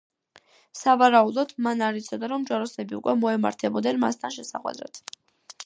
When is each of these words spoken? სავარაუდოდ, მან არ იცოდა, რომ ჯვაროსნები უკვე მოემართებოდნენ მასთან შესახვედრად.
სავარაუდოდ, 0.77 1.51
მან 1.67 1.83
არ 1.87 1.99
იცოდა, 1.99 2.29
რომ 2.33 2.47
ჯვაროსნები 2.49 2.97
უკვე 3.01 3.15
მოემართებოდნენ 3.27 4.03
მასთან 4.07 4.35
შესახვედრად. 4.39 5.03